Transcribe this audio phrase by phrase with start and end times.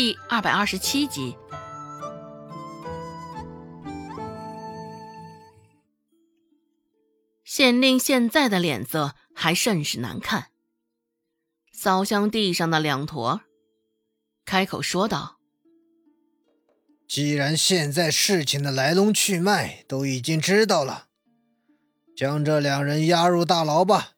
[0.00, 1.36] 第二百二十七集。
[7.42, 10.50] 县令现在的脸色还甚是难看，
[11.72, 13.40] 扫向地上的两坨，
[14.44, 15.40] 开口说道
[17.08, 21.08] ：“既然现在事情的来龙去脉都已经知道了，
[22.16, 24.12] 将这两人押入大牢吧。”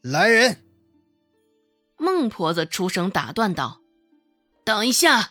[0.00, 0.64] 来人！
[1.96, 3.80] 孟婆子出声打断道
[4.66, 5.30] ：“等一下！”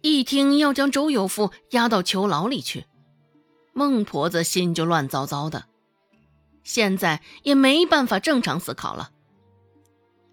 [0.00, 2.86] 一听要将周有富押到囚牢里去，
[3.74, 5.66] 孟婆子心就乱糟糟的。
[6.62, 9.10] 现在也没办法正常思考了。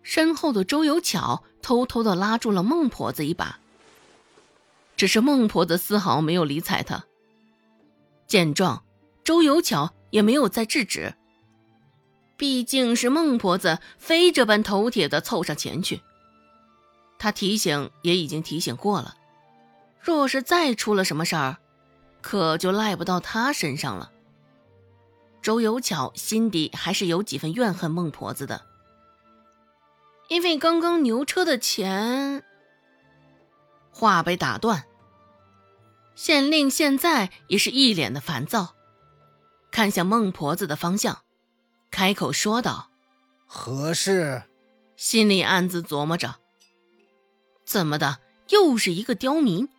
[0.04, 3.60] 身后的周有巧偷偷的拉住了孟婆子一把，
[4.96, 7.06] 只是孟婆子丝毫没有理睬他。
[8.26, 8.86] 见状，
[9.26, 11.16] 周有巧也没有再制止。
[12.38, 16.02] 毕竟是孟婆子非这般头铁的凑上前去，
[17.22, 19.16] 他提醒也已经提醒过了，
[20.00, 21.58] 若是再出了什么事儿，
[22.20, 24.12] 可就赖不到他身上了。
[25.40, 28.66] 周有巧心底还是有几分怨恨孟婆子的，
[30.30, 32.44] 因为刚刚牛车的钱。
[33.92, 34.86] 话被打断，
[36.16, 38.74] 县令现在也是一脸的烦躁，
[39.70, 41.20] 看向孟婆子的方向。
[41.92, 42.90] 开口说道
[43.46, 44.42] ：“何事？”
[44.98, 46.38] 心里暗自琢磨着
[47.72, 48.20] ：“怎么的，
[48.50, 49.70] 又是一个刁民，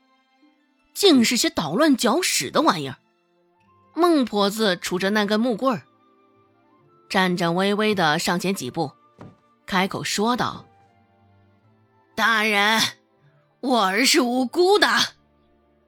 [0.94, 2.96] 竟是些捣乱搅屎的玩意儿。”
[3.92, 5.82] 孟婆子杵着那根木棍儿，
[7.10, 8.92] 颤颤巍巍的上前几步，
[9.66, 10.64] 开口说道
[12.16, 12.80] ：“大人，
[13.60, 14.88] 我儿是无辜的，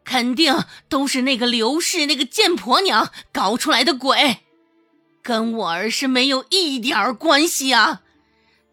[0.04, 4.40] 肯定都是那个刘氏那个贱婆娘搞出来的鬼。”
[5.24, 8.02] 跟我儿是没有一点关系啊！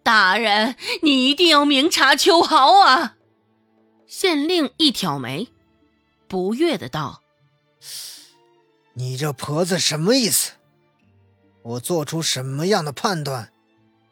[0.04, 3.16] 大人，你一定要明察秋毫啊！
[4.12, 5.48] 县令一挑眉，
[6.28, 7.22] 不悦的道
[8.92, 10.52] ：“你这婆子什么意思？
[11.62, 13.54] 我做出什么样的判断，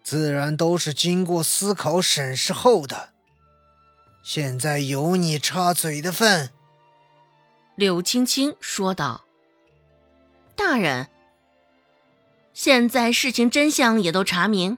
[0.02, 3.10] 自然都是经过思考审视后的。
[4.24, 6.50] 现在有你插嘴的份。”
[7.76, 9.26] 柳青青说道
[10.56, 11.10] ：“大人。”
[12.56, 14.78] 现在事情真相也都查明，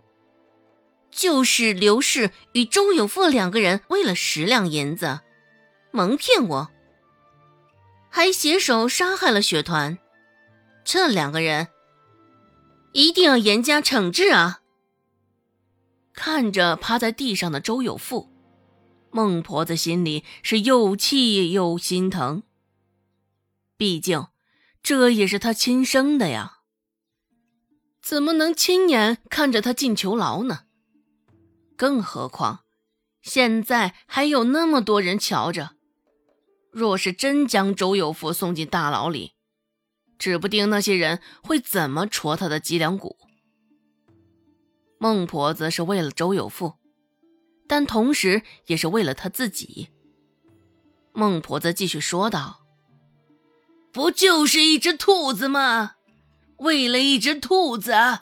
[1.11, 5.19] 就是刘氏与周有富两个人为了十两银子，
[5.91, 6.71] 蒙骗我，
[8.09, 9.97] 还携手杀害了雪团，
[10.83, 11.67] 这两个人
[12.93, 14.61] 一定要严加惩治啊！
[16.13, 18.29] 看着趴在地上的周有富，
[19.11, 22.43] 孟婆子心里是又气又心疼，
[23.77, 24.27] 毕竟
[24.81, 26.59] 这也是他亲生的呀。
[28.01, 30.61] 怎么能亲眼看着他进囚牢呢？
[31.81, 32.59] 更何况，
[33.23, 35.71] 现在还有那么多人瞧着。
[36.71, 39.33] 若是真将周有福送进大牢里，
[40.19, 43.17] 指不定那些人会怎么戳他的脊梁骨。
[44.99, 46.75] 孟婆子是为了周有富，
[47.67, 49.89] 但同时也是为了他自己。
[51.13, 52.61] 孟婆子继续说道
[53.91, 55.95] ：“不就是一只兔子吗？”
[56.61, 58.19] 为了一只兔子，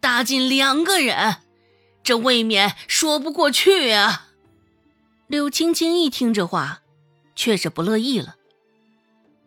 [0.00, 1.36] 搭进两个人，
[2.08, 4.28] 这未免说不过去啊！
[5.26, 6.80] 柳青青一听这话，
[7.36, 8.36] 却是不乐意了。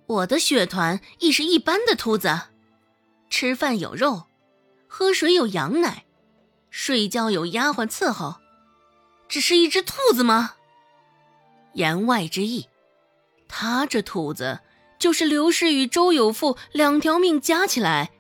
[0.05, 2.39] 我的血团亦是一般的兔子，
[3.31, 4.25] 吃饭有肉，
[4.87, 6.05] 喝水有羊奶，
[6.69, 8.35] 睡觉有丫鬟伺候，
[9.27, 10.53] 只是一只兔子吗？
[11.73, 12.67] 言外之意，
[13.47, 14.59] 他这兔子
[14.99, 18.11] 就是刘氏与周有富两条命加起来。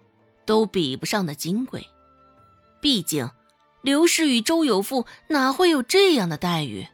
[0.47, 1.87] 都比不上的金贵，
[2.81, 3.29] 毕竟
[3.81, 6.87] 刘氏与周有富哪会有这样的待遇？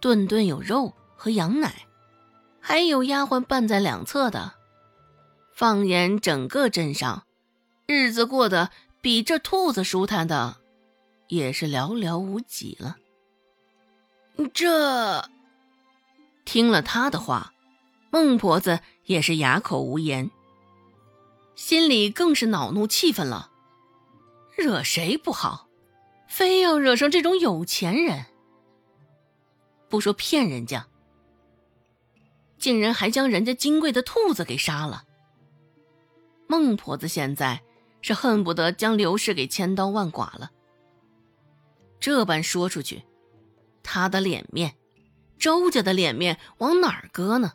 [0.00, 1.86] 顿顿有肉和羊奶，
[2.60, 4.54] 还有丫鬟伴在两侧的。
[5.54, 7.24] 放眼整个镇上，
[7.86, 8.70] 日子过得
[9.02, 10.56] 比这兔子舒坦的，
[11.28, 12.96] 也是寥寥无几了。
[14.54, 15.28] 这
[16.46, 17.52] 听了他的话，
[18.10, 20.30] 孟婆子也是哑口无言。
[21.54, 23.50] 心里更是恼怒气愤了，
[24.56, 25.68] 惹谁不好，
[26.40, 28.24] 非要惹上这种有钱人。
[29.90, 30.86] 不说骗人家，
[32.56, 35.04] 竟然还将人家金贵的兔子给杀了。
[36.46, 37.60] 孟婆子现在
[38.00, 40.50] 是恨不得将刘氏给千刀万剐了。
[42.00, 43.02] 这般说出去，
[43.82, 44.74] 他的脸面，
[45.38, 47.52] 周家的脸面往哪儿搁呢？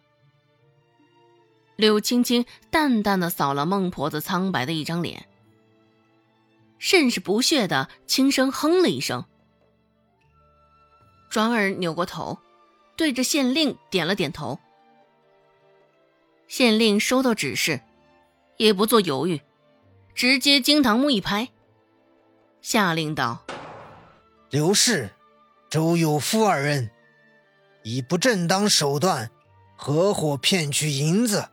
[1.75, 5.27] 柳青青淡淡的扫了孟婆子苍白的一张脸，
[6.85, 9.25] 甚是不屑的轻声哼了一声，
[11.31, 12.37] 转而扭过头，
[12.95, 14.59] 对着县令点了点头。
[16.47, 17.81] 县令收到指示，
[18.57, 19.41] 也不做犹豫，
[20.13, 21.49] 直接惊堂木一拍，
[22.61, 23.43] 下令道
[24.51, 25.09] ：“刘氏、
[25.71, 26.91] 周有夫二人
[27.81, 29.31] 以不正当手段
[29.75, 31.49] 合伙骗取银子，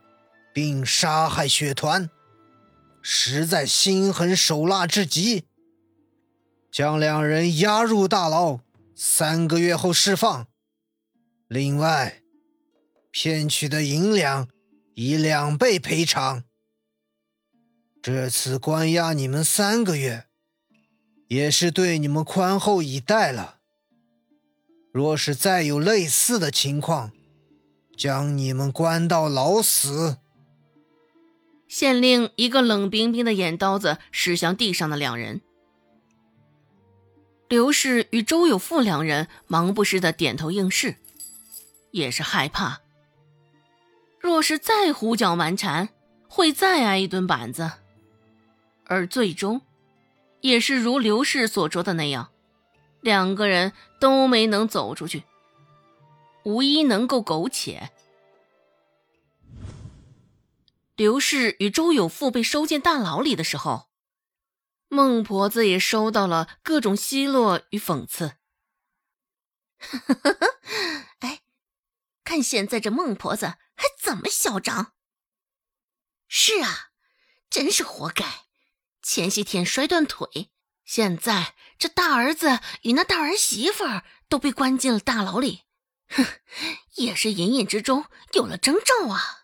[0.53, 2.07] 并杀害血团，
[3.03, 5.43] 实在心狠手辣至极。
[6.71, 8.61] 将两人押入大牢，
[8.95, 10.47] 三个月后释放。
[11.47, 12.23] 另外，
[13.11, 14.47] 骗取的银两。”
[14.95, 16.43] 以两倍赔偿。
[17.99, 20.27] 这次关押你们三个月，
[21.29, 23.57] 也是对你们宽厚以待了。
[24.91, 27.11] 若是再有类似的情况，
[27.97, 30.17] 将你们关到老死。
[31.73, 35.41] 县令一个冷冰冰的眼刀子使向地上的两人。
[37.49, 40.97] 刘氏与周有富两人忙不时的点头应是，
[41.89, 42.81] 也是害怕。
[44.19, 45.89] 若是再胡搅蛮缠，
[46.27, 47.71] 会再挨一顿板子。
[48.85, 49.59] 而最终，
[50.41, 52.29] 也是如刘氏所说的那样，
[53.01, 55.23] 两个人都没能走出去，
[56.45, 57.89] 无一能够苟且。
[61.03, 63.89] 刘氏与周有富被收进大牢里的时候，
[64.87, 68.37] 孟婆子也收到了各种奚落与讽刺。
[71.19, 71.41] 哎，
[72.23, 73.57] 看现在这孟婆子。
[73.75, 74.93] 还怎么嚣张？
[76.29, 76.91] 是啊，
[77.49, 78.45] 真是活该！
[79.01, 80.51] 前些天摔断腿，
[80.85, 83.83] 现在这大儿子与那大儿媳妇
[84.29, 85.63] 都被关进了大牢里，
[86.07, 86.25] 哼，
[86.95, 89.42] 也是隐隐之中有了征兆啊！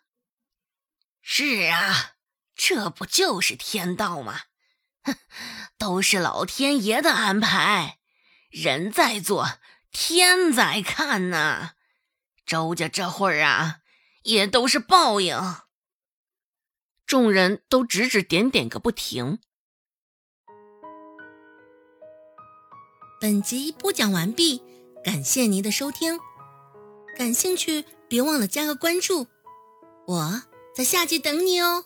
[1.21, 2.16] 是啊，
[2.56, 4.42] 这不就是天道吗？
[5.04, 5.16] 哼，
[5.77, 8.00] 都是老天爷的安排，
[8.50, 9.60] 人在做，
[9.92, 11.71] 天在看呐。
[12.45, 13.77] 周家这会儿啊。
[14.24, 15.56] 也都是报应。
[17.06, 19.39] 众人都指指点点个不停。
[23.19, 24.62] 本集播讲完毕，
[25.04, 26.19] 感谢您的收听。
[27.18, 29.27] 感兴趣别忘了加个关注，
[30.06, 30.44] 我
[30.74, 31.86] 在下集等你哦。